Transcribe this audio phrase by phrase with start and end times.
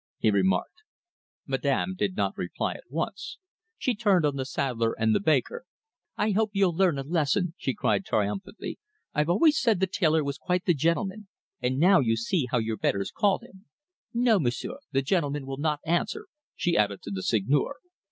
[0.17, 0.81] he remarked.
[1.45, 3.37] Madame did not reply at once.
[3.77, 5.67] She turned on the saddler and the baker.
[6.17, 8.79] "I hope you'll learn a lesson," she cried triumphantly.
[9.13, 11.27] "I've always said the tailor was quite the gentleman;
[11.61, 13.65] and now you see how your betters call him.
[14.11, 16.25] No, M'sieu', the gentleman will not answer,"
[16.55, 17.75] she added to the Seigneur.